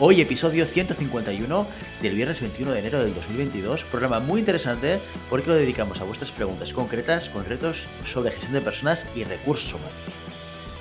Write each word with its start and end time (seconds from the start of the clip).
Hoy 0.00 0.20
episodio 0.20 0.64
151 0.64 1.66
del 2.00 2.14
viernes 2.14 2.40
21 2.40 2.70
de 2.70 2.78
enero 2.78 3.02
del 3.02 3.12
2022, 3.16 3.82
programa 3.82 4.20
muy 4.20 4.38
interesante 4.38 5.00
porque 5.28 5.48
lo 5.48 5.56
dedicamos 5.56 6.00
a 6.00 6.04
vuestras 6.04 6.30
preguntas 6.30 6.72
concretas 6.72 7.28
con 7.28 7.44
retos 7.44 7.88
sobre 8.04 8.30
gestión 8.30 8.52
de 8.52 8.60
personas 8.60 9.08
y 9.16 9.24
recursos 9.24 9.74
humanos. 9.74 9.92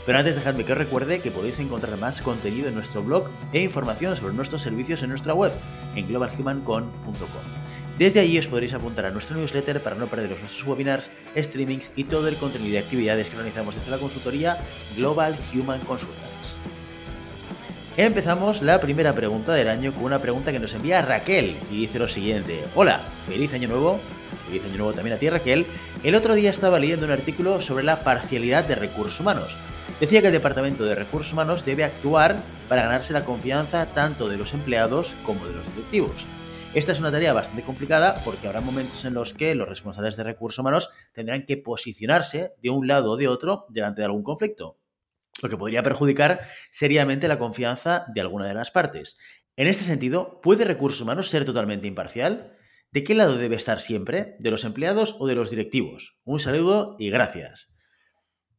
Pero 0.05 0.19
antes 0.19 0.35
dejadme 0.35 0.65
que 0.65 0.73
os 0.73 0.77
recuerde 0.77 1.19
que 1.19 1.31
podéis 1.31 1.57
encontrar 1.57 1.97
más 1.97 2.21
contenido 2.21 2.67
en 2.67 2.75
nuestro 2.75 3.01
blog 3.01 3.31
e 3.53 3.61
información 3.63 4.15
sobre 4.15 4.35
nuestros 4.35 4.61
servicios 4.61 5.01
en 5.01 5.09
nuestra 5.09 5.33
web, 5.33 5.51
en 5.95 6.07
globalhumancon.com. 6.07 7.41
Desde 7.97 8.19
allí 8.19 8.37
os 8.37 8.47
podréis 8.47 8.75
apuntar 8.75 9.07
a 9.07 9.09
nuestro 9.09 9.35
newsletter 9.35 9.81
para 9.81 9.95
no 9.95 10.05
perderos 10.05 10.41
nuestros 10.41 10.63
webinars, 10.63 11.09
streamings 11.35 11.89
y 11.95 12.03
todo 12.03 12.27
el 12.27 12.35
contenido 12.35 12.75
y 12.75 12.77
actividades 12.77 13.31
que 13.31 13.37
realizamos 13.37 13.73
desde 13.73 13.89
la 13.89 13.97
consultoría 13.97 14.59
Global 14.95 15.35
Human 15.55 15.79
Consultants. 15.79 16.55
Empezamos 17.97 18.61
la 18.61 18.79
primera 18.79 19.11
pregunta 19.11 19.53
del 19.53 19.69
año 19.69 19.91
con 19.91 20.03
una 20.03 20.19
pregunta 20.19 20.51
que 20.51 20.59
nos 20.59 20.71
envía 20.75 21.01
Raquel 21.01 21.57
y 21.71 21.77
dice 21.77 21.97
lo 21.97 22.07
siguiente. 22.07 22.63
Hola, 22.75 22.99
feliz 23.25 23.55
año 23.55 23.67
nuevo. 23.67 23.99
Feliz 24.45 24.63
año 24.65 24.77
nuevo 24.77 24.93
también 24.93 25.15
a 25.15 25.19
ti 25.19 25.27
Raquel. 25.31 25.65
El 26.03 26.13
otro 26.13 26.35
día 26.35 26.51
estaba 26.51 26.77
leyendo 26.77 27.07
un 27.07 27.11
artículo 27.11 27.59
sobre 27.59 27.83
la 27.83 28.01
parcialidad 28.01 28.67
de 28.67 28.75
recursos 28.75 29.19
humanos. 29.19 29.57
Decía 29.99 30.21
que 30.21 30.27
el 30.27 30.33
Departamento 30.33 30.85
de 30.85 30.93
Recursos 30.93 31.33
Humanos 31.33 31.65
debe 31.65 31.85
actuar 31.85 32.37
para 32.69 32.83
ganarse 32.83 33.13
la 33.13 33.25
confianza 33.25 33.87
tanto 33.87 34.29
de 34.29 34.37
los 34.37 34.53
empleados 34.53 35.15
como 35.23 35.47
de 35.47 35.55
los 35.55 35.65
directivos. 35.73 36.27
Esta 36.75 36.91
es 36.91 36.99
una 36.99 37.11
tarea 37.11 37.33
bastante 37.33 37.63
complicada 37.63 38.21
porque 38.23 38.45
habrá 38.45 38.61
momentos 38.61 39.05
en 39.05 39.15
los 39.15 39.33
que 39.33 39.55
los 39.55 39.67
responsables 39.67 40.15
de 40.17 40.23
recursos 40.23 40.59
humanos 40.59 40.91
tendrán 41.13 41.47
que 41.47 41.57
posicionarse 41.57 42.53
de 42.61 42.69
un 42.69 42.87
lado 42.87 43.13
o 43.13 43.17
de 43.17 43.27
otro 43.27 43.65
delante 43.69 44.01
de 44.01 44.05
algún 44.05 44.21
conflicto 44.21 44.77
lo 45.41 45.49
que 45.49 45.57
podría 45.57 45.83
perjudicar 45.83 46.41
seriamente 46.71 47.27
la 47.27 47.39
confianza 47.39 48.05
de 48.13 48.21
alguna 48.21 48.47
de 48.47 48.53
las 48.53 48.71
partes. 48.71 49.17
En 49.55 49.67
este 49.67 49.83
sentido, 49.83 50.39
¿puede 50.41 50.65
recursos 50.65 51.01
humanos 51.01 51.29
ser 51.29 51.45
totalmente 51.45 51.87
imparcial? 51.87 52.55
¿De 52.91 53.03
qué 53.03 53.15
lado 53.15 53.37
debe 53.37 53.55
estar 53.55 53.79
siempre? 53.79 54.35
¿De 54.39 54.51
los 54.51 54.63
empleados 54.63 55.15
o 55.19 55.27
de 55.27 55.35
los 55.35 55.49
directivos? 55.49 56.19
Un 56.23 56.39
saludo 56.39 56.95
y 56.99 57.09
gracias. 57.09 57.76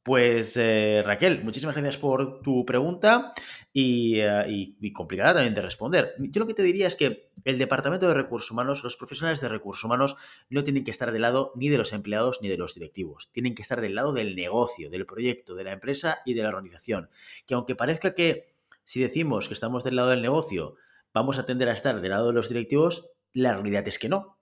Pues 0.08 0.56
eh, 0.56 1.02
Raquel, 1.04 1.44
muchísimas 1.44 1.76
gracias 1.76 1.98
por 1.98 2.40
tu 2.40 2.64
pregunta 2.64 3.34
eh, 3.74 4.46
y, 4.48 4.92
complicada 4.94 5.34
también 5.34 5.52
de 5.52 5.60
responder. 5.60 6.14
Yo 6.18 6.40
lo 6.40 6.46
que 6.46 6.54
te 6.54 6.62
diría 6.62 6.86
es 6.86 6.96
que 6.96 7.30
el 7.44 7.58
Departamento 7.58 8.08
de 8.08 8.14
Recursos 8.14 8.50
Humanos, 8.50 8.82
los 8.82 8.96
profesionales 8.96 9.42
de 9.42 9.50
recursos 9.50 9.84
humanos, 9.84 10.16
no 10.48 10.64
tienen 10.64 10.84
que 10.84 10.92
estar 10.92 11.12
del 11.12 11.20
lado 11.20 11.52
ni 11.56 11.68
de 11.68 11.76
los 11.76 11.92
empleados 11.92 12.38
ni 12.40 12.48
de 12.48 12.56
los 12.56 12.72
directivos. 12.72 13.28
Tienen 13.32 13.54
que 13.54 13.60
estar 13.60 13.82
del 13.82 13.96
lado 13.96 14.14
del 14.14 14.34
negocio, 14.34 14.88
del 14.88 15.04
proyecto, 15.04 15.54
de 15.54 15.64
la 15.64 15.72
empresa 15.72 16.20
y 16.24 16.32
de 16.32 16.42
la 16.42 16.48
organización. 16.48 17.10
Que 17.46 17.52
aunque 17.52 17.76
parezca 17.76 18.14
que 18.14 18.54
si 18.84 19.02
decimos 19.02 19.46
que 19.46 19.52
estamos 19.52 19.84
del 19.84 19.96
lado 19.96 20.08
del 20.08 20.22
negocio, 20.22 20.76
vamos 21.12 21.38
a 21.38 21.44
tender 21.44 21.68
a 21.68 21.74
estar 21.74 22.00
del 22.00 22.12
lado 22.12 22.28
de 22.28 22.32
los 22.32 22.48
directivos, 22.48 23.10
la 23.34 23.52
realidad 23.52 23.86
es 23.86 23.98
que 23.98 24.08
no. 24.08 24.38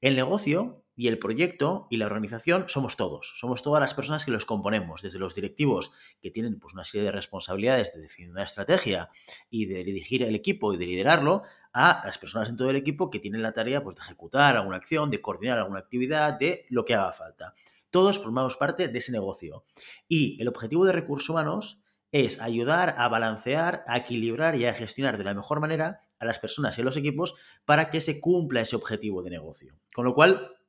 El 0.00 0.16
negocio 0.16 0.82
y 1.00 1.08
el 1.08 1.18
proyecto 1.18 1.86
y 1.88 1.96
la 1.96 2.04
organización 2.04 2.66
somos 2.68 2.98
todos, 2.98 3.32
somos 3.36 3.62
todas 3.62 3.80
las 3.80 3.94
personas 3.94 4.26
que 4.26 4.30
los 4.32 4.44
componemos, 4.44 5.00
desde 5.00 5.18
los 5.18 5.34
directivos 5.34 5.92
que 6.20 6.30
tienen 6.30 6.60
pues, 6.60 6.74
una 6.74 6.84
serie 6.84 7.06
de 7.06 7.10
responsabilidades 7.10 7.94
de 7.94 8.02
definir 8.02 8.30
una 8.30 8.42
estrategia 8.42 9.08
y 9.48 9.64
de 9.64 9.82
dirigir 9.82 10.22
el 10.22 10.34
equipo 10.34 10.74
y 10.74 10.76
de 10.76 10.84
liderarlo, 10.84 11.42
a 11.72 12.02
las 12.04 12.18
personas 12.18 12.50
en 12.50 12.58
todo 12.58 12.68
el 12.68 12.76
equipo 12.76 13.08
que 13.08 13.18
tienen 13.18 13.40
la 13.40 13.52
tarea 13.52 13.82
pues, 13.82 13.96
de 13.96 14.02
ejecutar 14.02 14.58
alguna 14.58 14.76
acción, 14.76 15.10
de 15.10 15.22
coordinar 15.22 15.58
alguna 15.58 15.78
actividad, 15.78 16.38
de 16.38 16.66
lo 16.68 16.84
que 16.84 16.94
haga 16.94 17.12
falta. 17.12 17.54
Todos 17.88 18.18
formamos 18.18 18.58
parte 18.58 18.88
de 18.88 18.98
ese 18.98 19.10
negocio. 19.10 19.64
Y 20.06 20.38
el 20.38 20.48
objetivo 20.48 20.84
de 20.84 20.92
recursos 20.92 21.30
humanos 21.30 21.80
es 22.12 22.42
ayudar 22.42 22.96
a 22.98 23.08
balancear, 23.08 23.84
a 23.86 23.96
equilibrar 23.96 24.54
y 24.54 24.66
a 24.66 24.74
gestionar 24.74 25.16
de 25.16 25.24
la 25.24 25.32
mejor 25.32 25.60
manera 25.60 26.02
a 26.18 26.26
las 26.26 26.38
personas 26.38 26.76
y 26.76 26.82
a 26.82 26.84
los 26.84 26.98
equipos 26.98 27.36
para 27.64 27.88
que 27.88 28.02
se 28.02 28.20
cumpla 28.20 28.60
ese 28.60 28.76
objetivo 28.76 29.22
de 29.22 29.30
negocio. 29.30 29.78
Con 29.94 30.04
lo 30.04 30.14
cual, 30.14 30.59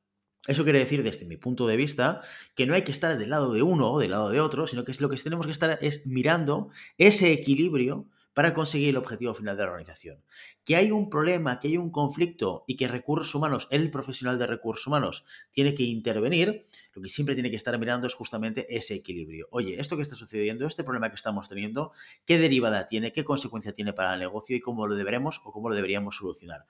eso 0.47 0.63
quiere 0.63 0.79
decir, 0.79 1.03
desde 1.03 1.25
mi 1.25 1.37
punto 1.37 1.67
de 1.67 1.77
vista, 1.77 2.21
que 2.55 2.65
no 2.65 2.73
hay 2.73 2.81
que 2.81 2.91
estar 2.91 3.17
del 3.17 3.29
lado 3.29 3.53
de 3.53 3.61
uno 3.61 3.91
o 3.91 3.99
del 3.99 4.11
lado 4.11 4.29
de 4.29 4.39
otro, 4.39 4.65
sino 4.65 4.83
que 4.83 4.93
lo 4.99 5.09
que 5.09 5.17
tenemos 5.17 5.45
que 5.45 5.51
estar 5.51 5.77
es 5.81 6.05
mirando 6.07 6.69
ese 6.97 7.31
equilibrio 7.31 8.07
para 8.33 8.53
conseguir 8.53 8.89
el 8.89 8.97
objetivo 8.97 9.33
final 9.33 9.57
de 9.57 9.63
la 9.63 9.69
organización. 9.69 10.23
Que 10.63 10.75
hay 10.75 10.91
un 10.91 11.09
problema, 11.09 11.59
que 11.59 11.67
hay 11.67 11.77
un 11.77 11.91
conflicto 11.91 12.63
y 12.65 12.77
que 12.77 12.87
recursos 12.87 13.35
humanos, 13.35 13.67
el 13.71 13.91
profesional 13.91 14.39
de 14.39 14.47
recursos 14.47 14.87
humanos, 14.87 15.25
tiene 15.51 15.75
que 15.75 15.83
intervenir, 15.83 16.65
lo 16.93 17.01
que 17.01 17.09
siempre 17.09 17.35
tiene 17.35 17.49
que 17.49 17.57
estar 17.57 17.77
mirando 17.77 18.07
es 18.07 18.13
justamente 18.13 18.73
ese 18.75 18.95
equilibrio. 18.95 19.47
Oye, 19.51 19.79
esto 19.79 19.95
que 19.95 20.01
está 20.01 20.15
sucediendo, 20.15 20.65
este 20.65 20.83
problema 20.83 21.09
que 21.09 21.15
estamos 21.15 21.49
teniendo, 21.49 21.91
¿qué 22.25 22.37
derivada 22.37 22.87
tiene, 22.87 23.11
qué 23.11 23.25
consecuencia 23.25 23.73
tiene 23.73 23.93
para 23.93 24.13
el 24.13 24.19
negocio 24.19 24.55
y 24.55 24.61
cómo 24.61 24.87
lo 24.87 24.95
deberemos 24.95 25.41
o 25.43 25.51
cómo 25.51 25.69
lo 25.69 25.75
deberíamos 25.75 26.15
solucionar? 26.15 26.65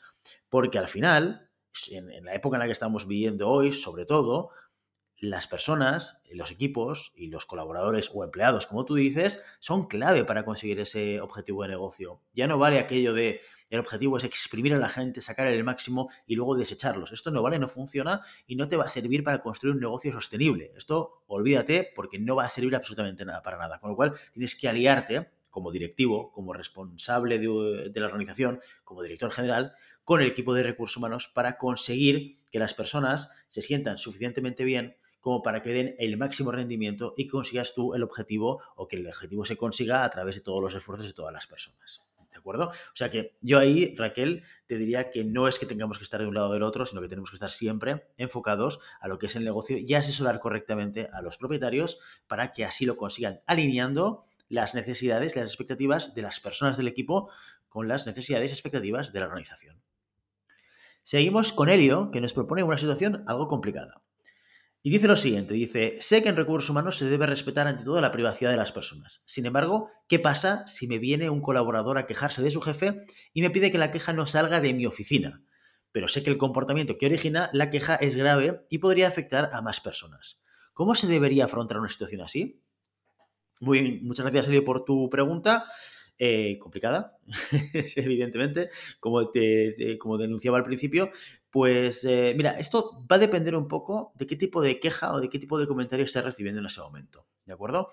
Porque 0.50 0.80
al 0.80 0.88
final, 0.88 1.51
en, 1.90 2.26
la 2.26 2.34
época 2.34 2.58
en 2.58 2.59
la 2.59 2.66
que 2.66 2.74
estamos 2.74 3.08
viviendo 3.08 3.50
hoy, 3.50 3.74
sobre 3.74 4.06
todo, 4.06 4.52
las 5.18 5.48
personas, 5.48 6.22
los 6.32 6.50
equipos 6.50 7.14
y 7.16 7.28
los 7.28 7.46
colaboradores 7.46 8.09
o 8.14 8.24
empleados, 8.24 8.66
como 8.66 8.86
tú 8.86 8.96
dices, 8.96 9.44
son 9.59 9.88
clave 9.88 10.26
para 10.26 10.44
conseguir 10.44 10.80
ese 10.80 11.22
objetivo 11.22 11.62
de 11.64 11.70
negocio. 11.70 12.22
Ya 12.34 12.48
no 12.48 12.58
vale 12.58 12.80
aquello 12.80 13.14
de 13.14 13.42
el 13.72 13.80
objetivo 13.80 14.18
es 14.18 14.26
exprimir 14.26 14.74
a 14.74 14.78
la 14.78 14.90
gente, 14.90 15.22
sacar 15.22 15.48
el 15.48 15.64
máximo 15.64 16.09
y 16.28 16.36
luego 16.36 16.58
desecharlos. 16.58 17.14
Esto 17.14 17.32
no 17.32 17.42
vale, 17.42 17.58
no 17.58 17.70
funciona 17.70 18.22
y 18.46 18.58
no 18.58 18.68
te 18.68 18.76
va 18.76 18.84
a 18.84 18.90
servir 18.90 19.24
para 19.24 19.42
construir 19.42 19.76
un 19.76 19.82
negocio 19.82 20.12
sostenible. 20.12 20.74
Esto 20.76 21.24
olvídate 21.28 21.90
porque 21.96 22.20
no 22.20 22.36
va 22.36 22.44
a 22.44 22.50
servir 22.50 22.76
absolutamente 22.76 23.24
nada 23.24 23.42
para 23.42 23.58
nada. 23.58 23.80
Con 23.80 23.92
lo 23.92 23.96
cual 23.96 24.14
tienes 24.34 24.56
que 24.59 24.68
aliarte 24.68 25.32
como 25.52 25.72
directivo, 25.72 26.32
como 26.32 26.54
responsable 26.54 27.38
de, 27.38 27.92
la 27.94 28.08
organización, 28.08 28.62
como 28.84 29.04
director 29.04 29.32
general, 29.32 29.74
con 30.04 30.22
el 30.22 30.28
equipo 30.28 30.54
de 30.54 30.64
recursos 30.64 30.98
humanos 30.98 31.28
para 31.28 31.58
conseguir 31.58 32.40
que 32.50 32.60
las 32.60 32.74
personas 32.74 33.32
se 33.48 33.62
sientan 33.62 33.98
suficientemente 33.98 34.64
bien 34.64 34.96
como 35.20 35.44
para 35.44 35.62
que 35.62 35.72
den 35.72 35.96
el 36.00 36.18
máximo 36.18 36.52
rendimiento 36.52 37.14
y 37.16 37.28
consigas 37.28 37.76
tú 37.76 37.94
el 37.94 38.02
objetivo 38.02 38.62
o 38.76 38.88
que 38.88 38.96
el 38.96 39.06
objetivo 39.06 39.46
se 39.46 39.56
consiga 39.56 40.04
a 40.04 40.10
través 40.10 40.36
de 40.36 40.42
todos 40.42 40.62
los 40.62 40.74
esfuerzos 40.74 41.06
de 41.06 41.14
todas 41.14 41.32
las 41.32 41.46
personas. 41.46 42.02
¿De 42.32 42.38
acuerdo? 42.38 42.70
O 42.70 42.96
sea 42.96 43.12
que 43.12 43.36
yo 43.42 43.60
ahí, 43.60 43.94
Raquel, 43.96 44.44
te 44.66 44.78
diría 44.78 45.12
que 45.12 45.24
no 45.24 45.48
es 45.48 45.60
que 45.60 45.66
tengamos 45.66 45.98
que 45.98 46.06
estar 46.06 46.22
de 46.22 46.28
un 46.28 46.34
lado 46.34 46.50
o 46.50 46.54
del 46.54 46.64
otro, 46.64 46.86
sino 46.86 47.02
que 47.02 47.10
tenemos 47.10 47.30
que 47.30 47.36
estar 47.36 47.52
siempre 47.52 48.08
enfocados 48.18 48.80
a 49.00 49.08
lo 49.10 49.20
que 49.20 49.26
es 49.28 49.36
el 49.36 49.44
negocio 49.44 49.78
y 49.78 49.94
asesorar 49.94 50.40
correctamente 50.40 51.10
a 51.12 51.22
los 51.22 51.38
propietarios 51.38 52.00
para 52.28 52.54
que 52.54 52.64
así 52.64 52.86
lo 52.86 52.96
consigan 52.96 53.42
alineando 53.46 54.26
las 54.52 54.76
necesidades, 54.76 55.36
las 55.36 55.50
expectativas 55.50 56.14
de 56.14 56.22
las 56.22 56.40
personas 56.40 56.78
del 56.78 56.88
equipo 56.88 57.32
con 57.70 57.88
las 57.88 58.06
necesidades 58.06 58.52
y 58.52 58.54
expectativas 58.54 59.14
de 59.14 59.20
la 59.20 59.26
organización. 59.26 59.82
Seguimos 61.04 61.54
con 61.54 61.70
Helio, 61.70 62.12
que 62.12 62.22
nos 62.22 62.34
propone 62.34 62.62
una 62.62 62.78
situación 62.78 63.24
algo 63.28 63.48
complicada. 63.48 64.04
Y 64.84 64.90
dice 64.90 65.08
lo 65.08 65.16
siguiente, 65.16 65.54
dice, 65.54 65.98
sé 66.02 66.22
que 66.22 66.30
en 66.30 66.36
recursos 66.36 66.70
humanos 66.70 66.98
se 66.98 67.06
debe 67.06 67.28
respetar 67.28 67.68
ante 67.68 67.84
todo 67.84 68.02
la 68.02 68.12
privacidad 68.12 68.52
de 68.52 68.58
las 68.58 68.72
personas. 68.72 69.24
Sin 69.26 69.46
embargo, 69.46 69.90
¿qué 70.08 70.20
pasa 70.20 70.66
si 70.68 70.88
me 70.88 70.98
viene 70.98 71.30
un 71.30 71.42
colaborador 71.42 71.98
a 71.98 72.06
quejarse 72.06 72.42
de 72.42 72.52
su 72.52 72.62
jefe 72.62 73.06
y 73.32 73.42
me 73.42 73.52
pide 73.52 73.72
que 73.72 73.78
la 73.78 73.92
queja 73.92 74.12
no 74.12 74.26
salga 74.26 74.60
de 74.60 74.74
mi 74.74 74.86
oficina? 74.86 75.44
Pero 75.92 76.08
sé 76.08 76.24
que 76.24 76.30
el 76.30 76.38
comportamiento 76.38 76.97
que 76.97 77.06
origina 77.06 77.50
la 77.54 77.70
queja 77.70 77.96
es 77.96 78.16
grave 78.16 78.66
y 78.70 78.80
podría 78.80 79.08
afectar 79.08 79.52
a 79.54 79.62
más 79.62 79.82
personas. 79.82 80.42
¿Cómo 80.74 80.96
se 80.96 81.08
debería 81.08 81.46
afrontar 81.46 81.80
una 81.80 81.90
situación 81.90 82.22
así? 82.22 82.62
Muy 83.61 83.99
muchas 84.02 84.25
gracias, 84.25 84.47
Elio, 84.47 84.66
por 84.66 84.84
tu 84.84 85.09
pregunta. 85.09 85.66
Eh, 86.23 86.59
complicada, 86.59 87.17
evidentemente, 87.96 88.69
como, 88.99 89.31
te, 89.31 89.97
como 89.97 90.19
denunciaba 90.19 90.58
al 90.58 90.63
principio. 90.63 91.09
Pues 91.49 92.03
eh, 92.03 92.34
mira, 92.37 92.52
esto 92.59 93.03
va 93.11 93.16
a 93.16 93.19
depender 93.19 93.55
un 93.55 93.67
poco 93.67 94.13
de 94.16 94.28
qué 94.28 94.35
tipo 94.35 94.61
de 94.61 94.79
queja 94.79 95.13
o 95.13 95.19
de 95.19 95.29
qué 95.29 95.40
tipo 95.40 95.58
de 95.59 95.66
comentario 95.66 96.05
estés 96.05 96.23
recibiendo 96.23 96.59
en 96.59 96.67
ese 96.67 96.79
momento. 96.79 97.25
¿De 97.46 97.53
acuerdo? 97.53 97.90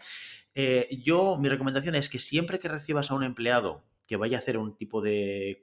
Eh, 0.54 0.88
yo, 1.02 1.38
mi 1.38 1.48
recomendación 1.48 1.94
es 1.94 2.10
que 2.10 2.18
siempre 2.18 2.58
que 2.58 2.68
recibas 2.68 3.10
a 3.10 3.14
un 3.14 3.24
empleado 3.24 3.84
que 4.06 4.16
vaya 4.16 4.36
a 4.36 4.40
hacer 4.40 4.58
un 4.58 4.76
tipo 4.76 5.00
de 5.00 5.58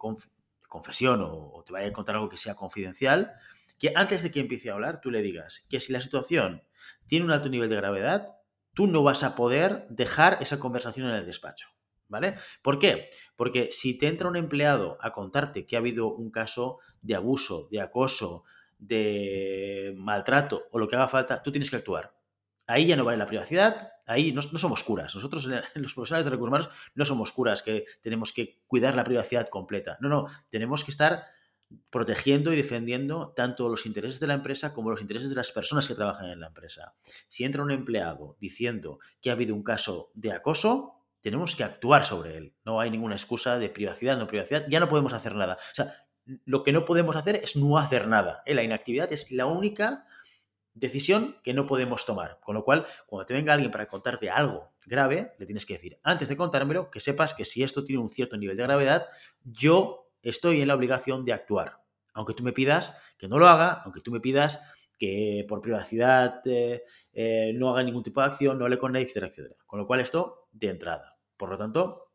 confesión 0.67 1.21
o, 1.21 1.51
o 1.53 1.63
te 1.63 1.71
vaya 1.71 1.87
a 1.87 1.93
contar 1.93 2.15
algo 2.15 2.29
que 2.29 2.37
sea 2.37 2.55
confidencial, 2.55 3.33
que 3.77 3.91
antes 3.95 4.23
de 4.23 4.31
que 4.31 4.39
empiece 4.39 4.71
a 4.71 4.73
hablar, 4.73 5.01
tú 5.01 5.11
le 5.11 5.21
digas 5.21 5.65
que 5.69 5.79
si 5.79 5.93
la 5.93 6.01
situación 6.01 6.63
tiene 7.05 7.25
un 7.25 7.31
alto 7.31 7.49
nivel 7.49 7.69
de 7.69 7.75
gravedad, 7.75 8.35
tú 8.75 8.85
no 8.85 9.01
vas 9.01 9.23
a 9.23 9.33
poder 9.33 9.87
dejar 9.89 10.37
esa 10.41 10.59
conversación 10.59 11.09
en 11.09 11.15
el 11.15 11.25
despacho. 11.25 11.69
¿Vale? 12.07 12.35
¿Por 12.61 12.77
qué? 12.77 13.09
Porque 13.35 13.71
si 13.71 13.97
te 13.97 14.07
entra 14.07 14.29
un 14.29 14.35
empleado 14.35 14.99
a 15.01 15.11
contarte 15.11 15.65
que 15.65 15.75
ha 15.75 15.79
habido 15.79 16.13
un 16.13 16.29
caso 16.29 16.77
de 17.01 17.15
abuso, 17.15 17.67
de 17.71 17.81
acoso, 17.81 18.43
de 18.77 19.95
maltrato 19.97 20.65
o 20.71 20.77
lo 20.77 20.87
que 20.87 20.95
haga 20.95 21.07
falta, 21.07 21.41
tú 21.41 21.51
tienes 21.51 21.71
que 21.71 21.77
actuar. 21.77 22.13
Ahí 22.67 22.85
ya 22.85 22.95
no 22.95 23.05
vale 23.05 23.17
la 23.17 23.25
privacidad, 23.25 23.93
ahí 24.05 24.33
no, 24.33 24.43
somos 24.43 24.83
curas. 24.83 25.15
Nosotros 25.15 25.45
los 25.75 25.93
profesionales 25.95 26.25
de 26.25 26.31
recursos 26.31 26.49
humanos 26.49 26.69
no 26.93 27.05
somos 27.05 27.31
curas 27.31 27.63
que 27.63 27.85
tenemos 28.01 28.33
que 28.33 28.61
cuidar 28.67 28.95
la 28.95 29.03
privacidad 29.03 29.47
completa. 29.49 29.97
No, 29.99 30.09
no, 30.09 30.27
tenemos 30.49 30.83
que 30.83 30.91
estar 30.91 31.25
protegiendo 31.89 32.53
y 32.53 32.55
defendiendo 32.55 33.33
tanto 33.35 33.69
los 33.69 33.85
intereses 33.85 34.19
de 34.19 34.27
la 34.27 34.35
empresa 34.35 34.73
como 34.73 34.91
los 34.91 35.01
intereses 35.01 35.29
de 35.29 35.35
las 35.35 35.51
personas 35.51 35.87
que 35.87 35.95
trabajan 35.95 36.29
en 36.29 36.39
la 36.39 36.47
empresa. 36.47 36.95
Si 37.27 37.43
entra 37.43 37.63
un 37.63 37.71
empleado 37.71 38.37
diciendo 38.39 38.99
que 39.21 39.29
ha 39.29 39.33
habido 39.33 39.55
un 39.55 39.63
caso 39.63 40.11
de 40.13 40.31
acoso, 40.31 41.05
tenemos 41.21 41.55
que 41.55 41.63
actuar 41.63 42.05
sobre 42.05 42.37
él. 42.37 42.53
No 42.65 42.79
hay 42.79 42.91
ninguna 42.91 43.15
excusa 43.15 43.57
de 43.57 43.69
privacidad, 43.69 44.17
no 44.17 44.27
privacidad, 44.27 44.65
ya 44.69 44.79
no 44.79 44.87
podemos 44.87 45.13
hacer 45.13 45.35
nada. 45.35 45.55
O 45.55 45.75
sea, 45.75 45.95
lo 46.45 46.63
que 46.63 46.71
no 46.71 46.85
podemos 46.85 47.15
hacer 47.15 47.35
es 47.35 47.55
no 47.55 47.77
hacer 47.77 48.07
nada. 48.07 48.43
¿eh? 48.45 48.53
La 48.53 48.63
inactividad 48.63 49.11
es 49.11 49.31
la 49.31 49.45
única 49.45 50.05
decisión 50.75 51.37
que 51.43 51.53
no 51.53 51.65
podemos 51.65 52.05
tomar. 52.05 52.39
Con 52.41 52.55
lo 52.55 52.63
cual, 52.63 52.85
cuando 53.07 53.25
te 53.25 53.33
venga 53.33 53.53
alguien 53.53 53.71
para 53.71 53.87
contarte 53.87 54.29
algo 54.29 54.71
grave, 54.85 55.33
le 55.39 55.45
tienes 55.45 55.65
que 55.65 55.73
decir, 55.73 55.97
antes 56.03 56.29
de 56.29 56.37
contármelo, 56.37 56.91
que 56.91 56.99
sepas 56.99 57.33
que 57.33 57.45
si 57.45 57.63
esto 57.63 57.83
tiene 57.83 58.01
un 58.01 58.09
cierto 58.09 58.37
nivel 58.37 58.55
de 58.57 58.63
gravedad, 58.63 59.07
yo 59.43 60.04
estoy 60.29 60.61
en 60.61 60.67
la 60.67 60.75
obligación 60.75 61.25
de 61.25 61.33
actuar. 61.33 61.79
Aunque 62.13 62.33
tú 62.33 62.43
me 62.43 62.53
pidas 62.53 62.95
que 63.17 63.27
no 63.27 63.39
lo 63.39 63.47
haga, 63.47 63.81
aunque 63.83 64.01
tú 64.01 64.11
me 64.11 64.19
pidas 64.19 64.61
que 64.97 65.45
por 65.47 65.61
privacidad 65.61 66.41
eh, 66.45 66.83
eh, 67.13 67.51
no 67.55 67.69
haga 67.69 67.83
ningún 67.83 68.03
tipo 68.03 68.21
de 68.21 68.27
acción, 68.27 68.57
no 68.57 68.67
le 68.67 68.77
conecte, 68.77 69.09
etcétera, 69.09 69.27
etcétera. 69.27 69.55
Con 69.65 69.79
lo 69.79 69.87
cual, 69.87 69.99
esto 69.99 70.47
de 70.51 70.69
entrada. 70.69 71.17
Por 71.37 71.49
lo 71.49 71.57
tanto, 71.57 72.05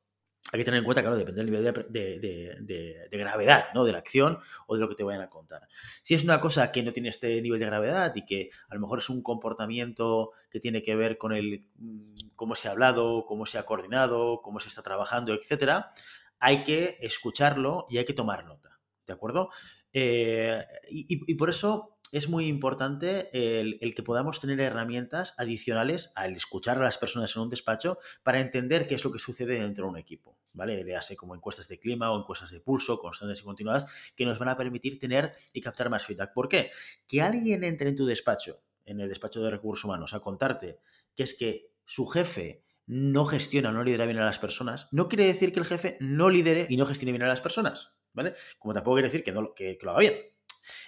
hay 0.53 0.59
que 0.59 0.65
tener 0.65 0.79
en 0.79 0.85
cuenta, 0.85 1.03
claro, 1.03 1.17
depende 1.17 1.45
del 1.45 1.51
nivel 1.51 1.65
de, 1.91 3.09
gravedad, 3.13 3.67
¿no? 3.75 3.85
De 3.85 3.93
la 3.93 3.99
acción 3.99 4.39
o 4.67 4.75
de 4.75 4.81
lo 4.81 4.89
que 4.89 4.95
te 4.95 5.05
vayan 5.05 5.23
a 5.23 5.29
contar. 5.29 5.69
Si 6.03 6.15
es 6.15 6.25
una 6.25 6.41
cosa 6.41 6.73
que 6.73 6.83
no 6.83 6.93
tiene 6.93 7.11
este 7.11 7.41
nivel 7.41 7.61
de 7.61 7.67
gravedad 7.67 8.13
y 8.17 8.25
que 8.25 8.51
a 8.69 8.75
lo 8.75 8.81
mejor 8.81 8.99
es 8.99 9.11
un 9.11 9.23
comportamiento 9.23 10.33
que 10.51 10.59
tiene 10.59 10.83
que 10.83 10.97
ver 10.97 11.19
con 11.19 11.33
el 11.33 11.67
mm, 11.77 12.31
cómo 12.35 12.57
se 12.57 12.69
ha 12.69 12.73
hablado, 12.73 13.27
cómo 13.27 13.47
se 13.47 13.59
ha 13.59 13.65
coordinado, 13.65 14.41
cómo 14.43 14.59
se 14.59 14.69
está 14.69 14.83
trabajando, 14.83 15.35
etcétera, 15.35 15.93
hay 16.41 16.65
que 16.65 16.99
escucharlo 17.01 17.87
y 17.89 17.99
hay 17.99 18.05
que 18.05 18.15
tomar 18.15 18.45
nota. 18.45 18.81
¿De 19.07 19.13
acuerdo? 19.13 19.51
Eh, 19.93 20.65
y 20.91 21.35
por 21.35 21.51
eso 21.51 22.01
es 22.13 22.29
muy 22.29 22.47
importante 22.47 23.29
el, 23.33 23.95
que 23.95 24.03
podamos 24.03 24.41
tener 24.41 24.61
herramientas 24.61 25.35
adicionales 25.39 26.13
al 26.17 26.33
escuchar 26.33 26.79
a 26.79 26.83
las 26.83 26.99
personas 26.99 27.35
en 27.37 27.43
un 27.43 27.49
despacho 27.49 27.99
para 28.23 28.41
entender 28.41 28.87
qué 28.89 28.97
es 28.97 29.05
lo 29.05 29.13
que 29.13 29.21
sucede 29.21 29.61
dentro 29.61 29.85
de 29.85 29.91
un 29.91 29.97
equipo, 29.97 30.37
¿vale? 30.55 30.83
Le 30.83 30.97
hace 30.97 31.17
como 31.17 31.37
encuestas 31.37 31.69
de 31.69 31.79
clima 31.79 32.11
o 32.11 32.19
encuestas 32.19 32.51
de 32.51 32.61
pulso 32.61 32.99
constantes 32.99 33.41
y 33.41 33.45
continuadas 33.45 33.87
que 34.17 34.25
nos 34.25 34.39
van 34.39 34.49
a 34.49 34.57
permitir 34.57 34.99
tener 34.99 35.35
y 35.53 35.61
captar 35.61 35.89
más 35.89 36.05
feedback. 36.05 36.33
¿Por 36.33 36.49
qué? 36.49 36.73
Que 37.07 37.23
alguien 37.23 37.63
entre 37.63 37.91
en 37.91 37.97
tu 37.97 38.07
despacho, 38.07 38.61
en 38.85 39.01
el 39.01 39.09
despacho 39.09 39.41
de 39.43 39.51
recursos 39.51 39.85
humanos, 39.85 40.13
a 40.13 40.21
contarte 40.21 40.81
que 41.15 41.23
es 41.23 41.35
que 41.35 41.71
su 41.85 42.07
jefe 42.07 42.65
no 42.91 43.25
gestiona 43.25 43.71
no 43.71 43.85
lidera 43.85 44.05
bien 44.05 44.19
a 44.19 44.25
las 44.25 44.41
personas, 44.41 44.89
no 44.91 45.09
quiere 45.09 45.25
decir 45.25 45.53
que 45.53 45.61
el 45.61 45.65
jefe 45.65 45.97
no 46.01 46.29
lidere 46.29 46.67
y 46.69 46.77
no 46.77 46.87
gestione 46.87 47.13
bien 47.13 47.23
a 47.23 47.29
las 47.29 47.41
personas, 47.41 47.93
¿vale? 48.13 48.35
Como 48.59 48.75
tampoco 48.75 48.97
quiere 48.97 49.09
decir 49.09 49.23
que, 49.23 49.31
no, 49.31 49.55
que 49.55 49.79
lo 49.81 49.93
haga 49.93 50.01
bien. 50.01 50.15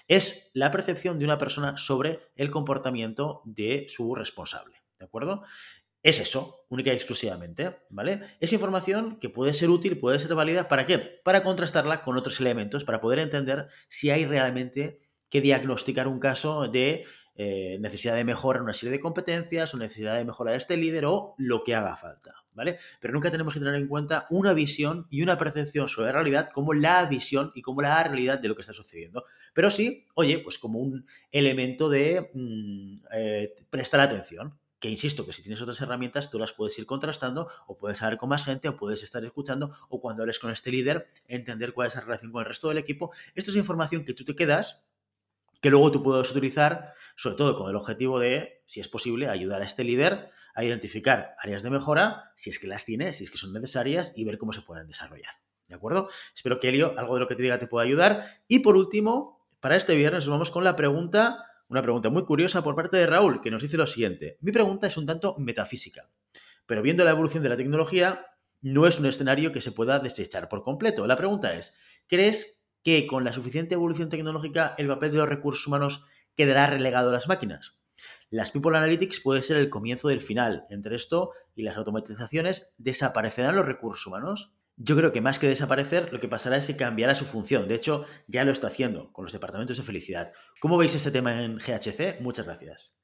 Es 0.08 0.50
la 0.52 0.72
percepción 0.72 1.20
de 1.20 1.25
una 1.25 1.38
persona 1.38 1.76
sobre 1.76 2.19
el 2.34 2.50
comportamiento 2.50 3.43
de 3.44 3.87
su 3.88 4.16
responsable. 4.16 4.82
¿De 4.99 5.04
acuerdo? 5.04 5.44
Es 6.02 6.19
eso, 6.19 6.66
única 6.69 6.90
y 6.90 6.96
exclusivamente, 6.96 7.78
¿vale? 7.88 8.20
Es 8.40 8.52
información 8.52 9.20
que 9.20 9.28
puede 9.28 9.54
ser 9.54 9.70
útil, 9.70 10.00
puede 10.00 10.19
ser 10.19 10.34
válida, 10.34 10.66
¿para 10.66 10.87
qué? 10.87 10.99
Para 10.99 11.44
contrastarla 11.44 12.02
con 12.02 12.19
otros 12.19 12.40
elementos, 12.40 12.82
para 12.82 13.00
poder 13.00 13.20
entender 13.20 13.69
si 13.88 14.10
hay 14.10 14.26
realmente 14.26 14.99
que 15.28 15.40
diagnosticar 15.40 16.08
un 16.08 16.19
caso 16.19 16.66
de 16.66 17.04
eh, 17.34 17.79
necesidad 17.81 18.14
de 18.14 18.25
mejora 18.25 18.58
en 18.58 18.64
una 18.64 18.75
serie 18.75 18.93
de 18.93 19.00
competencias 19.00 19.73
o 19.73 19.79
necesidad 19.79 20.17
de 20.17 20.25
mejora 20.25 20.52
de 20.52 20.58
este 20.58 20.76
líder 20.76 21.06
o 21.06 21.34
lo 21.38 21.64
que 21.64 21.75
haga 21.75 21.96
falta, 21.96 22.44
¿vale? 22.52 22.79
Pero 23.00 23.14
nunca 23.14 23.31
tenemos 23.31 23.55
que 23.55 23.61
tener 23.61 23.75
en 23.75 23.88
cuenta 23.88 24.26
una 24.29 24.52
visión 24.52 25.06
y 25.08 25.23
una 25.23 25.38
percepción 25.38 25.88
sobre 25.88 26.08
la 26.08 26.12
realidad 26.12 26.50
como 26.52 26.75
la 26.75 27.05
visión 27.06 27.50
y 27.55 27.62
como 27.62 27.81
la 27.81 28.02
realidad 28.05 28.38
de 28.38 28.49
lo 28.49 28.55
que 28.55 28.61
está 28.61 28.75
sucediendo. 28.75 29.25
Pero 29.55 29.70
sí, 29.70 30.06
oye, 30.14 30.40
pues 30.40 30.58
como 30.58 30.79
un 30.79 31.06
elemento 31.31 31.88
de 31.88 32.31
mm, 32.34 33.05
eh, 33.12 33.55
prestar 33.70 34.00
atención, 34.00 34.58
que 34.78 34.90
insisto, 34.90 35.25
que 35.25 35.32
si 35.32 35.43
tienes 35.43 35.62
otras 35.62 35.81
herramientas, 35.81 36.28
tú 36.28 36.40
las 36.40 36.52
puedes 36.52 36.76
ir 36.76 36.87
contrastando 36.87 37.49
o 37.69 37.78
puedes 37.78 38.02
hablar 38.02 38.19
con 38.19 38.28
más 38.28 38.44
gente 38.44 38.69
o 38.69 38.76
puedes 38.76 39.02
estar 39.05 39.25
escuchando 39.25 39.75
o 39.88 40.00
cuando 40.00 40.25
hables 40.25 40.40
con 40.40 40.50
este 40.50 40.73
líder, 40.73 41.08
entender 41.28 41.73
cuál 41.73 41.87
es 41.87 41.94
la 41.94 42.00
relación 42.00 42.32
con 42.32 42.40
el 42.40 42.49
resto 42.49 42.69
del 42.69 42.78
equipo. 42.78 43.12
Esto 43.37 43.52
es 43.52 43.56
información 43.56 44.05
que 44.05 44.12
tú 44.12 44.25
te 44.25 44.35
quedas 44.35 44.85
que 45.62 45.70
luego 45.70 45.91
tú 45.93 46.03
puedes 46.03 46.31
utilizar, 46.31 46.93
sobre 47.17 47.37
todo 47.37 47.55
con 47.55 47.70
el 47.70 47.76
objetivo 47.76 48.19
de, 48.19 48.62
si 48.67 48.81
es 48.81 48.88
posible, 48.88 49.29
ayudar 49.29 49.62
a 49.62 49.64
este 49.64 49.85
líder 49.85 50.29
a 50.55 50.64
identificar 50.64 51.35
áreas 51.38 51.62
de 51.62 51.70
mejora, 51.70 52.32
si 52.37 52.50
es 52.50 52.59
que 52.59 52.67
las 52.67 52.85
tiene, 52.85 53.14
si 53.14 53.25
es 53.25 53.31
que 53.31 53.38
son 53.38 53.55
necesarias, 53.55 54.12
y 54.17 54.25
ver 54.25 54.37
cómo 54.37 54.53
se 54.53 54.61
pueden 54.61 54.87
desarrollar. 54.87 55.32
¿De 55.69 55.75
acuerdo? 55.75 56.11
Espero 56.35 56.61
que 56.61 56.69
Elio, 56.69 56.99
algo 56.99 57.14
de 57.14 57.20
lo 57.20 57.29
que 57.29 57.37
te 57.37 57.43
diga 57.43 57.59
te 57.59 57.69
pueda 57.69 57.87
ayudar. 57.87 58.26
Y 58.49 58.59
por 58.59 58.76
último, 58.76 59.47
para 59.61 59.76
este 59.76 59.94
viernes 59.94 60.26
vamos 60.26 60.50
con 60.50 60.64
la 60.64 60.76
pregunta, 60.76 61.47
una 61.69 61.81
pregunta 61.81 62.11
muy 62.11 62.25
curiosa 62.25 62.62
por 62.62 62.75
parte 62.75 62.99
de 62.99 63.06
Raúl, 63.06 63.41
que 63.41 63.50
nos 63.50 63.62
dice 63.62 63.79
lo 63.79 63.87
siguiente. 63.87 64.37
Mi 64.41 64.53
pregunta 64.53 64.88
es 64.88 64.97
un 64.97 65.06
tanto 65.06 65.37
metafísica, 65.38 66.11
pero 66.67 66.82
viendo 66.82 67.05
la 67.05 67.12
evolución 67.12 67.43
de 67.43 67.49
la 67.49 67.56
tecnología, 67.56 68.26
no 68.61 68.87
es 68.87 68.99
un 68.99 69.06
escenario 69.06 69.53
que 69.53 69.61
se 69.61 69.73
pueda 69.73 70.00
desechar 70.00 70.49
por 70.49 70.62
completo. 70.62 71.06
La 71.06 71.17
pregunta 71.17 71.55
es, 71.55 71.76
¿crees 72.06 72.62
que 72.82 73.06
con 73.06 73.25
la 73.25 73.32
suficiente 73.32 73.75
evolución 73.75 74.08
tecnológica 74.08 74.75
el 74.79 74.88
papel 74.88 75.12
de 75.12 75.19
los 75.19 75.29
recursos 75.29 75.67
humanos 75.67 76.05
quedará 76.37 76.67
relegado 76.67 77.11
a 77.11 77.12
las 77.12 77.29
máquinas. 77.29 77.79
Las 78.31 78.50
People 78.50 78.76
Analytics 78.76 79.20
puede 79.20 79.43
ser 79.43 79.58
el 79.58 79.69
comienzo 79.69 80.08
del 80.08 80.20
final. 80.20 80.64
Entre 80.70 80.96
esto 80.96 81.32
y 81.55 81.62
las 81.62 81.76
automatizaciones, 81.76 82.73
¿desaparecerán 82.79 83.55
los 83.55 83.67
recursos 83.67 84.06
humanos? 84.06 84.55
Yo 84.76 84.96
creo 84.96 85.12
que 85.12 85.20
más 85.20 85.38
que 85.38 85.49
desaparecer, 85.49 86.12
lo 86.12 86.19
que 86.19 86.29
pasará 86.29 86.56
es 86.56 86.67
que 86.67 86.76
cambiará 86.76 87.14
su 87.14 87.26
función. 87.26 87.69
De 87.69 87.75
hecho, 87.75 88.06
ya 88.26 88.44
lo 88.44 88.52
está 88.52 88.69
haciendo 88.69 89.12
con 89.12 89.25
los 89.25 89.32
departamentos 89.32 89.76
de 89.76 89.82
felicidad. 89.82 90.32
¿Cómo 90.61 90.78
veis 90.78 90.94
este 90.94 91.11
tema 91.11 91.44
en 91.44 91.58
GHC? 91.58 92.20
Muchas 92.20 92.46
gracias. 92.46 92.96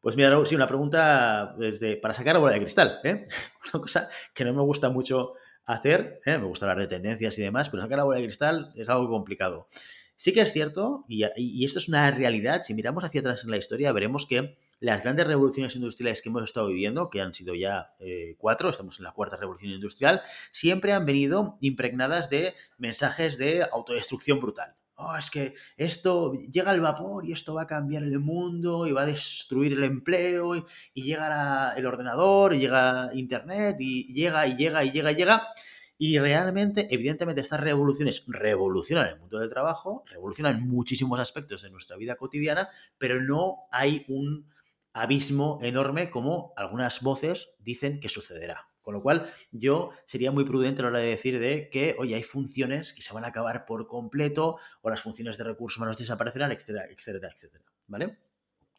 Pues 0.00 0.16
mira, 0.16 0.38
sí, 0.46 0.54
una 0.54 0.66
pregunta 0.66 1.54
desde, 1.58 1.96
para 1.96 2.14
sacar 2.14 2.34
la 2.34 2.40
bola 2.40 2.54
de 2.54 2.60
cristal. 2.60 3.00
¿eh? 3.04 3.26
Una 3.74 3.82
cosa 3.82 4.08
que 4.32 4.44
no 4.44 4.54
me 4.54 4.62
gusta 4.62 4.88
mucho 4.88 5.34
hacer, 5.72 6.20
¿eh? 6.24 6.38
me 6.38 6.44
gusta 6.44 6.66
hablar 6.66 6.78
de 6.78 6.94
tendencias 6.94 7.38
y 7.38 7.42
demás, 7.42 7.68
pero 7.68 7.82
sacar 7.82 7.98
la 7.98 8.04
bola 8.04 8.18
de 8.18 8.24
cristal 8.24 8.72
es 8.76 8.88
algo 8.88 9.08
complicado. 9.08 9.68
Sí 10.16 10.32
que 10.32 10.42
es 10.42 10.52
cierto, 10.52 11.04
y, 11.08 11.64
esto 11.64 11.78
es 11.78 11.88
una 11.88 12.10
realidad, 12.10 12.62
si 12.62 12.74
miramos 12.74 13.04
hacia 13.04 13.20
atrás 13.20 13.42
en 13.44 13.50
la 13.50 13.56
historia, 13.56 13.90
veremos 13.92 14.26
que 14.26 14.58
las 14.78 15.02
grandes 15.02 15.26
revoluciones 15.26 15.74
industriales 15.76 16.20
que 16.20 16.28
hemos 16.28 16.44
estado 16.44 16.66
viviendo, 16.66 17.08
que 17.08 17.20
han 17.20 17.32
sido 17.32 17.54
ya 17.54 17.94
eh, 18.00 18.34
cuatro, 18.36 18.68
estamos 18.68 18.98
en 18.98 19.04
la 19.04 19.12
cuarta 19.12 19.36
revolución 19.36 19.72
industrial, 19.72 20.20
siempre 20.52 20.92
han 20.92 21.06
venido 21.06 21.56
impregnadas 21.60 22.28
de 22.28 22.54
mensajes 22.76 23.38
de 23.38 23.66
autodestrucción 23.70 24.40
brutal. 24.40 24.74
Oh, 25.02 25.16
es 25.16 25.30
que 25.30 25.54
esto 25.78 26.34
llega 26.34 26.72
el 26.72 26.82
vapor 26.82 27.24
y 27.24 27.32
esto 27.32 27.54
va 27.54 27.62
a 27.62 27.66
cambiar 27.66 28.02
el 28.02 28.18
mundo 28.20 28.86
y 28.86 28.92
va 28.92 29.02
a 29.02 29.06
destruir 29.06 29.72
el 29.72 29.84
empleo 29.84 30.54
y, 30.56 30.64
llega 30.94 31.72
el 31.74 31.86
ordenador 31.86 32.54
y 32.54 32.58
llega 32.60 33.08
Internet 33.14 33.76
y 33.80 34.12
llega 34.12 34.46
y 34.46 34.56
llega 34.56 34.84
y 34.84 34.90
llega 34.90 35.12
y 35.12 35.14
llega. 35.14 35.48
Y 35.96 36.18
realmente, 36.18 36.86
evidentemente, 36.90 37.40
estas 37.40 37.60
revoluciones 37.60 38.24
revolucionan 38.26 39.08
el 39.08 39.18
mundo 39.18 39.38
del 39.38 39.48
trabajo, 39.48 40.04
revolucionan 40.06 40.66
muchísimos 40.68 41.18
aspectos 41.18 41.62
de 41.62 41.70
nuestra 41.70 41.96
vida 41.96 42.16
cotidiana, 42.16 42.68
pero 42.98 43.22
no 43.22 43.68
hay 43.70 44.04
un 44.08 44.50
abismo 44.92 45.60
enorme 45.62 46.10
como 46.10 46.52
algunas 46.56 47.00
voces 47.00 47.50
dicen 47.58 48.00
que 48.00 48.10
sucederá. 48.10 48.69
Con 48.82 48.94
lo 48.94 49.02
cual, 49.02 49.32
yo 49.52 49.90
sería 50.06 50.32
muy 50.32 50.44
prudente 50.44 50.80
a 50.80 50.84
la 50.84 50.88
hora 50.90 50.98
de 51.00 51.08
decir 51.08 51.38
de 51.38 51.68
que, 51.70 51.96
oye, 51.98 52.14
hay 52.14 52.22
funciones 52.22 52.92
que 52.92 53.02
se 53.02 53.12
van 53.12 53.24
a 53.24 53.28
acabar 53.28 53.66
por 53.66 53.86
completo 53.86 54.58
o 54.80 54.90
las 54.90 55.02
funciones 55.02 55.36
de 55.38 55.44
recursos 55.44 55.78
humanos 55.78 55.98
desaparecerán, 55.98 56.52
etcétera, 56.52 56.86
etcétera, 56.90 57.32
etcétera. 57.34 57.64
¿Vale? 57.86 58.18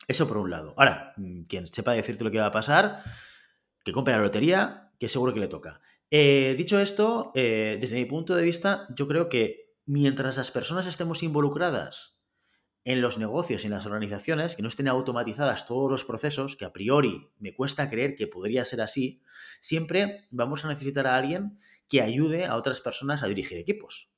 Eso 0.08 0.28
por 0.28 0.38
un 0.38 0.50
lado. 0.50 0.74
Ahora, 0.78 1.14
mm, 1.18 1.44
quien 1.44 1.68
sepa 1.68 1.94
decirte 1.94 2.24
lo 2.24 2.32
que 2.32 2.40
va 2.40 2.48
a 2.48 2.52
pasar, 2.52 3.04
que 3.84 3.92
compre 3.92 4.14
la 4.14 4.22
lotería, 4.22 4.92
que 5.00 5.10
seguro 5.10 5.34
que 5.34 5.40
le 5.40 5.48
toca. 5.48 5.82
Eh, 6.10 6.56
dicho 6.58 6.80
esto, 6.80 7.32
eh, 7.36 7.78
desde 7.80 7.96
mi 7.96 8.06
punto 8.06 8.36
de 8.36 8.44
vista, 8.44 8.88
yo 8.96 9.08
creo 9.08 9.30
que 9.30 9.76
mientras 9.86 10.38
las 10.38 10.52
personas 10.52 10.86
estemos 10.86 11.24
involucradas 11.24 12.21
en 12.84 13.02
los 13.02 13.18
negocios 13.18 13.64
en 13.64 13.72
las 13.72 13.86
organizaciones, 13.86 14.56
que 14.56 14.64
no 14.64 14.68
estén 14.68 14.88
automatizadas 14.88 15.68
todos 15.68 15.90
los 15.92 16.04
procesos, 16.04 16.56
que 16.56 16.66
a 16.66 16.74
priori 16.74 17.30
me 17.40 17.54
cuesta 17.54 17.90
creer 17.90 18.16
que 18.16 18.28
podría 18.28 18.66
ser 18.66 18.82
así, 18.82 19.22
siempre 19.60 20.28
vamos 20.32 20.66
a 20.66 20.70
necesitar 20.70 21.06
a 21.08 21.16
alguien 21.16 21.60
que 21.88 22.02
ayude 22.02 22.46
a 22.46 22.56
otras 22.56 22.82
personas 22.82 23.22
a 23.22 23.28
dirigir 23.28 23.58
equipos. 23.58 24.10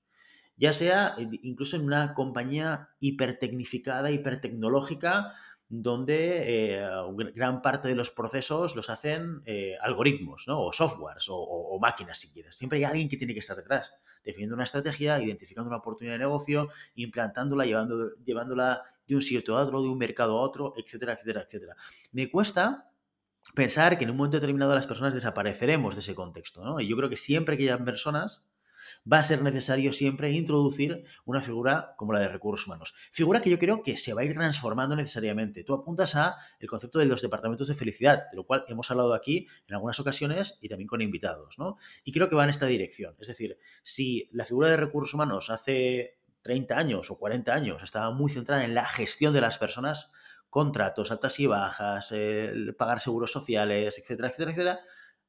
Ya 0.56 0.72
sea 0.72 1.16
incluso 1.42 1.76
en 1.76 1.84
una 1.84 2.14
compañía 2.14 2.90
hipertecnificada, 3.00 4.12
hipertecnológica, 4.12 5.34
donde 5.68 6.76
eh, 6.78 6.88
gran 7.34 7.64
parte 7.64 7.88
de 7.88 7.96
los 7.96 8.12
procesos 8.12 8.76
los 8.76 8.92
hacen 8.92 9.42
eh, 9.46 9.76
algoritmos, 9.82 10.46
¿no? 10.48 10.62
O 10.62 10.72
softwares, 10.72 11.26
o, 11.30 11.80
máquinas, 11.82 12.20
si 12.20 12.32
quieres. 12.32 12.56
Siempre 12.56 12.78
hay 12.78 12.84
alguien 12.84 13.10
que 13.10 13.18
tiene 13.18 13.34
que 13.34 13.40
estar 13.40 13.58
detrás, 13.58 13.96
definiendo 14.24 14.56
una 14.56 14.64
estrategia, 14.64 15.22
identificando 15.22 15.70
una 15.70 15.78
oportunidad 15.78 16.16
de 16.16 16.20
negocio, 16.20 16.70
implantándola, 16.96 17.66
llevándola 17.66 18.84
de 19.08 19.16
un 19.16 19.22
sitio 19.22 19.58
a 19.58 19.62
otro, 19.62 19.82
de 19.82 19.90
un 19.90 19.98
mercado 19.98 20.38
a 20.38 20.42
otro, 20.42 20.74
etcétera, 20.78 21.14
etcétera, 21.14 21.42
etcétera. 21.42 21.76
Me 22.12 22.30
cuesta 22.32 22.90
pensar 23.54 23.98
que 23.98 24.06
en 24.06 24.12
un 24.12 24.18
momento 24.18 24.38
determinado 24.38 24.74
las 24.74 24.88
personas 24.88 25.14
desapareceremos 25.14 25.96
de 25.96 26.00
ese 26.00 26.16
contexto, 26.16 26.64
¿no? 26.64 26.80
Y 26.80 26.88
yo 26.88 26.96
creo 26.96 27.10
que 27.10 27.18
siempre 27.18 27.58
que 27.58 27.64
haya 27.64 27.84
personas 27.84 28.46
va 29.12 29.20
a 29.20 29.24
ser 29.24 29.42
necesario 29.42 29.94
siempre 29.94 30.32
introducir 30.32 31.04
una 31.26 31.42
figura 31.42 31.96
como 31.98 32.14
la 32.14 32.20
de 32.20 32.28
recursos 32.28 32.68
humanos. 32.68 32.94
Figura 33.12 33.42
que 33.42 33.50
yo 33.50 33.60
creo 33.60 33.84
que 33.84 33.98
se 33.98 34.14
va 34.14 34.22
a 34.22 34.26
ir 34.26 34.34
transformando 34.34 34.96
necesariamente. 34.96 35.64
Tú 35.64 35.74
apuntas 35.74 36.16
a 36.16 36.36
el 36.60 36.68
concepto 36.68 37.00
de 37.00 37.06
los 37.06 37.22
departamentos 37.22 37.68
de 37.68 37.76
felicidad, 37.76 38.30
de 38.32 38.38
lo 38.38 38.46
cual 38.46 38.66
hemos 38.68 38.90
hablado 38.92 39.14
aquí 39.14 39.48
en 39.68 39.76
algunas 39.76 40.00
ocasiones 40.00 40.58
y 40.62 40.70
también 40.70 40.88
con 40.88 41.02
invitados, 41.02 41.58
¿no? 41.58 41.78
Y 42.04 42.12
creo 42.12 42.30
que 42.30 42.36
va 42.36 42.44
en 42.44 42.50
esta 42.50 42.66
dirección. 42.66 43.16
Es 43.20 43.28
decir, 43.28 43.58
si 43.84 44.30
la 44.32 44.46
figura 44.46 44.70
de 44.70 44.78
recursos 44.78 45.14
humanos 45.14 45.50
hace 45.50 46.18
30 46.42 46.78
años 46.78 47.10
o 47.10 47.18
40 47.18 47.54
años 47.54 47.84
estaba 47.84 48.12
muy 48.12 48.30
centrada 48.30 48.64
en 48.64 48.74
la 48.74 48.88
gestión 48.88 49.34
de 49.34 49.42
las 49.42 49.58
personas, 49.58 50.12
contratos, 50.50 51.12
altas 51.12 51.40
y 51.40 51.48
bajas, 51.48 52.14
pagar 52.78 53.00
seguros 53.00 53.32
sociales, 53.32 53.98
etcétera, 53.98 54.28
etcétera, 54.28 54.52
etcétera, 54.52 54.80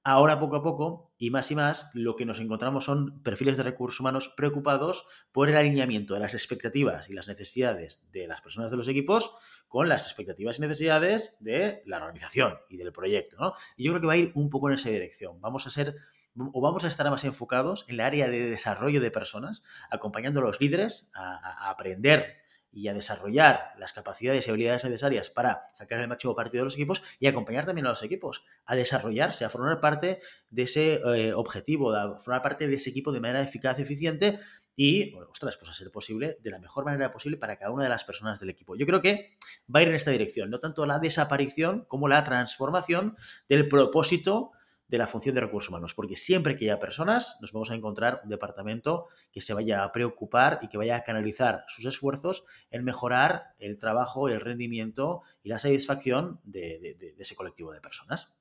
Ahora, 0.06 0.38
poco 0.38 0.56
a 0.56 0.62
poco, 0.62 1.14
y 1.16 1.30
más 1.30 1.50
y 1.50 1.54
más, 1.54 1.90
lo 1.94 2.14
que 2.14 2.26
nos 2.26 2.38
encontramos 2.38 2.84
son 2.84 3.23
perfiles 3.23 3.56
de 3.56 3.62
recursos 3.62 4.00
humanos 4.00 4.28
preocupados 4.37 5.06
por 5.32 5.49
el 5.49 5.56
alineamiento 5.56 6.12
de 6.12 6.20
las 6.20 6.34
expectativas 6.34 7.08
y 7.08 7.14
las 7.14 7.26
necesidades 7.26 8.06
de 8.12 8.26
las 8.26 8.42
personas 8.42 8.70
de 8.70 8.76
los 8.76 8.87
equipos 8.87 9.34
con 9.66 9.88
las 9.88 10.04
expectativas 10.04 10.58
y 10.58 10.61
necesidades 10.61 11.38
de 11.40 11.82
la 11.87 11.96
organización 11.96 12.58
y 12.68 12.76
del 12.76 12.92
proyecto. 12.92 13.38
¿no? 13.40 13.54
Y 13.78 13.84
yo 13.84 13.92
creo 13.92 14.02
que 14.02 14.06
va 14.06 14.12
a 14.12 14.18
ir 14.18 14.32
un 14.34 14.50
poco 14.50 14.68
en 14.68 14.75
esa 14.75 14.90
dirección. 14.90 15.40
Vamos 15.40 15.66
a 15.66 15.70
ser 15.70 15.96
o 16.37 16.61
vamos 16.61 16.84
a 16.84 16.88
estar 16.88 17.08
más 17.08 17.25
enfocados 17.25 17.87
en 17.88 17.94
el 17.94 18.00
área 18.00 18.28
de 18.28 18.50
desarrollo 18.50 19.00
de 19.00 19.11
personas, 19.11 19.62
acompañando 19.90 20.40
a 20.40 20.42
los 20.42 20.61
líderes 20.61 21.08
a 21.14 21.70
aprender 21.70 22.44
y 22.75 22.88
a 22.88 22.95
desarrollar 22.95 23.73
las 23.78 23.93
capacidades 23.93 24.47
y 24.47 24.50
habilidades 24.50 24.85
necesarias 24.85 25.31
para 25.31 25.71
sacar 25.73 26.00
el 26.00 26.09
máximo 26.09 26.35
partido 26.35 26.62
de 26.62 26.64
los 26.64 26.75
equipos 26.75 27.02
y 27.21 27.28
acompañar 27.28 27.64
también 27.66 27.87
a 27.87 27.90
los 27.90 28.02
equipos 28.02 28.45
a 28.66 28.75
desarrollarse, 28.75 29.45
a 29.45 29.49
formar 29.49 29.81
parte 29.81 30.21
de 30.50 30.62
ese 30.62 30.95
eh, 30.95 31.33
objetivo, 31.33 31.95
a 31.95 32.19
formar 32.19 32.43
parte 32.43 32.66
de 32.66 32.75
ese 32.75 32.90
equipo 32.90 33.12
de 33.12 33.21
manera 33.21 33.40
eficaz, 33.40 33.78
eficiente 33.78 34.40
y, 34.75 35.14
ostras, 35.31 35.57
pues 35.57 35.71
a 35.71 35.75
ser 35.75 35.93
posible 35.93 36.38
de 36.43 36.50
la 36.50 36.59
mejor 36.59 36.85
manera 36.85 37.12
posible 37.12 37.37
para 37.37 37.57
cada 37.57 37.71
una 37.71 37.85
de 37.85 37.90
las 37.90 38.04
personas 38.04 38.40
del 38.40 38.50
equipo. 38.50 38.75
Yo 38.75 38.87
creo 38.87 39.00
que 39.00 39.37
va 39.73 39.78
a 39.78 39.83
ir 39.83 39.88
en 39.88 39.95
esta 39.95 40.11
dirección, 40.11 40.50
no 40.50 40.59
tanto 40.59 40.85
la 40.85 40.99
desaparición 40.99 41.85
como 41.87 42.09
la 42.09 42.25
transformación 42.25 43.16
del 43.49 43.69
propósito 43.69 44.50
de 44.88 44.99
la 44.99 45.07
función 45.07 45.35
de 45.35 45.41
recursos 45.41 45.71
humanos, 45.71 45.95
porque 45.95 46.17
siempre 46.17 46.57
que 46.57 46.67
haya 46.67 46.79
personas 46.79 47.38
nos 47.41 47.53
vamos 47.53 47.71
a 47.71 47.75
encontrar 47.75 48.21
un 48.23 48.31
departamento 48.31 49.07
que 49.33 49.41
se 49.41 49.55
vaya 49.55 49.83
a 49.83 49.93
preocupar 49.93 50.59
y 50.62 50.69
que 50.69 50.79
vaya 50.79 50.97
a 50.97 51.03
canalizar 51.03 51.64
sus 51.69 51.85
esfuerzos 51.87 52.45
en 52.71 52.85
mejorar 52.85 53.55
el 53.59 53.79
trabajo, 53.79 54.29
el 54.29 54.41
rendimiento 54.41 55.23
y 55.43 55.49
la 55.49 55.59
satisfacción 55.59 56.41
de, 56.45 57.14
ese 57.19 57.35
colectivo 57.35 57.73
de 57.73 57.81
personas. 57.81 58.35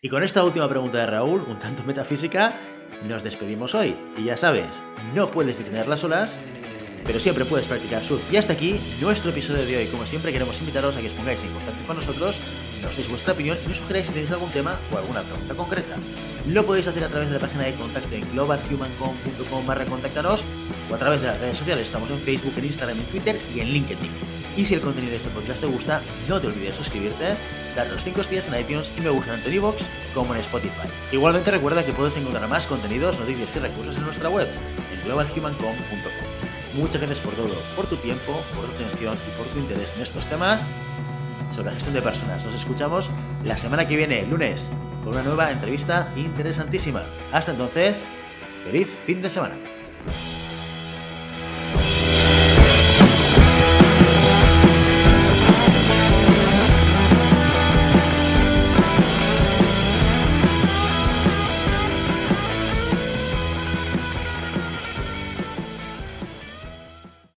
Y 0.00 0.08
con 0.08 0.22
esta 0.22 0.44
última 0.44 0.68
pregunta 0.68 0.98
de 0.98 1.06
Raúl, 1.06 1.42
un 1.42 1.58
tanto 1.58 1.84
metafísica, 1.84 2.58
nos 3.06 3.22
despedimos 3.22 3.74
hoy. 3.74 3.96
Y 4.16 4.24
ya 4.24 4.36
sabes, 4.36 4.82
no 5.14 5.30
puedes 5.30 5.58
detener 5.58 5.88
las 5.88 6.04
olas, 6.04 6.38
pero 7.04 7.18
siempre 7.18 7.44
puedes 7.44 7.66
practicar 7.66 8.02
surf. 8.02 8.32
Y 8.32 8.38
hasta 8.38 8.54
aquí 8.54 8.80
nuestro 9.00 9.30
episodio 9.30 9.66
de 9.66 9.76
hoy. 9.76 9.86
Como 9.86 10.06
siempre, 10.06 10.32
queremos 10.32 10.58
invitaros 10.60 10.96
a 10.96 11.00
que 11.00 11.08
os 11.08 11.14
pongáis 11.14 11.44
en 11.44 11.52
contacto 11.52 11.86
con 11.86 11.96
nosotros, 11.96 12.40
nos 12.82 12.96
deis 12.96 13.08
vuestra 13.08 13.32
opinión 13.32 13.58
y 13.64 13.68
nos 13.68 13.78
sugeráis 13.78 14.06
si 14.06 14.12
tenéis 14.12 14.32
algún 14.32 14.50
tema 14.50 14.78
o 14.92 14.98
alguna 14.98 15.22
pregunta 15.22 15.54
concreta. 15.54 15.96
Lo 16.46 16.64
podéis 16.64 16.86
hacer 16.86 17.04
a 17.04 17.08
través 17.08 17.28
de 17.28 17.34
la 17.34 17.40
página 17.40 17.64
de 17.64 17.74
contacto 17.74 18.14
en 18.14 18.30
globalhumancom.com 18.32 19.66
barra 19.66 19.84
contactaros 19.84 20.44
o 20.90 20.94
a 20.94 20.98
través 20.98 21.20
de 21.20 21.26
las 21.28 21.40
redes 21.40 21.56
sociales. 21.56 21.86
Estamos 21.86 22.10
en 22.10 22.18
Facebook, 22.18 22.54
en 22.56 22.64
Instagram, 22.64 22.98
en 22.98 23.04
Twitter 23.04 23.40
y 23.54 23.60
en 23.60 23.68
LinkedIn. 23.68 24.10
Y 24.56 24.64
si 24.64 24.74
el 24.74 24.80
contenido 24.80 25.12
de 25.12 25.18
este 25.18 25.30
podcast 25.30 25.60
te 25.60 25.66
gusta, 25.66 26.00
no 26.28 26.40
te 26.40 26.48
olvides 26.48 26.70
de 26.70 26.74
suscribirte, 26.74 27.36
darnos 27.76 28.02
5 28.02 28.20
estrellas 28.22 28.48
en 28.48 28.60
iTunes 28.60 28.90
y 28.96 29.02
me 29.02 29.10
gusta 29.10 29.32
tanto 29.32 29.48
en 29.48 29.54
iVoox 29.54 29.82
como 30.14 30.34
en 30.34 30.40
Spotify. 30.40 30.88
Igualmente 31.12 31.50
recuerda 31.50 31.84
que 31.84 31.92
puedes 31.92 32.16
encontrar 32.16 32.48
más 32.48 32.66
contenidos, 32.66 33.18
noticias 33.20 33.54
y 33.54 33.58
recursos 33.60 33.96
en 33.96 34.04
nuestra 34.04 34.28
web, 34.28 34.48
en 34.92 35.04
globalhumancom.com. 35.04 36.74
Muchas 36.74 37.00
gracias 37.00 37.20
por 37.20 37.34
todo, 37.34 37.54
por 37.76 37.86
tu 37.86 37.96
tiempo, 37.96 38.42
por 38.54 38.66
tu 38.66 38.74
atención 38.74 39.16
y 39.28 39.36
por 39.36 39.46
tu 39.46 39.58
interés 39.58 39.94
en 39.94 40.02
estos 40.02 40.26
temas 40.26 40.68
sobre 41.50 41.66
la 41.66 41.72
gestión 41.72 41.94
de 41.94 42.02
personas. 42.02 42.44
Nos 42.44 42.54
escuchamos 42.54 43.10
la 43.44 43.56
semana 43.56 43.86
que 43.86 43.96
viene, 43.96 44.26
lunes, 44.26 44.70
con 45.02 45.14
una 45.14 45.22
nueva 45.22 45.50
entrevista 45.50 46.12
interesantísima. 46.16 47.02
Hasta 47.32 47.52
entonces, 47.52 48.02
feliz 48.64 48.96
fin 49.04 49.22
de 49.22 49.30
semana. 49.30 49.54